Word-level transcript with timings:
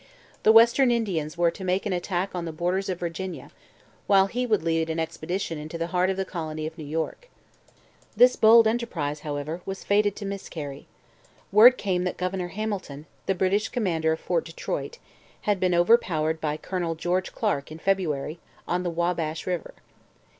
The 0.41 0.51
Western 0.51 0.89
Indians 0.89 1.37
were 1.37 1.51
to 1.51 1.63
make 1.63 1.85
an 1.85 1.93
attack 1.93 2.31
on 2.33 2.45
the 2.45 2.51
borders 2.51 2.89
of 2.89 2.97
Virginia, 3.01 3.51
while 4.07 4.25
he 4.25 4.47
would 4.47 4.63
lead 4.63 4.89
an 4.89 4.99
expedition 4.99 5.59
into 5.59 5.77
the 5.77 5.85
heart 5.93 6.09
of 6.09 6.17
the 6.17 6.25
colony 6.25 6.65
of 6.65 6.75
New 6.75 6.85
York. 6.85 7.29
This 8.17 8.35
bold 8.35 8.67
enterprise, 8.67 9.19
however, 9.19 9.61
was 9.63 9.83
fated 9.83 10.15
to 10.15 10.25
miscarry. 10.25 10.87
Word 11.51 11.77
came 11.77 12.03
that 12.05 12.17
Governor 12.17 12.47
Hamilton, 12.47 13.05
the 13.27 13.35
British 13.35 13.69
commander 13.69 14.11
of 14.11 14.19
Fort 14.19 14.43
Detroit, 14.45 14.97
had 15.41 15.59
been 15.59 15.75
overpowered 15.75 16.41
by 16.41 16.57
Colonel 16.57 16.95
George 16.95 17.31
Clark, 17.35 17.71
in 17.71 17.77
February, 17.77 18.39
on 18.67 18.81
the 18.81 18.89
Wabash 18.89 19.45
river. 19.45 19.75